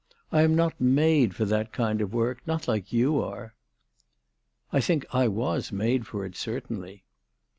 I 0.31 0.41
am 0.41 0.55
not 0.55 0.81
made 0.81 1.35
for 1.35 1.45
that 1.45 1.71
kind 1.71 2.01
of 2.01 2.11
work; 2.11 2.39
not 2.47 2.67
like 2.67 2.91
you 2.91 3.21
are."" 3.21 3.53
I 4.73 4.79
think 4.81 5.05
I 5.13 5.27
was 5.27 5.71
made 5.71 6.07
for 6.07 6.25
it 6.25 6.35
certainly." 6.35 7.03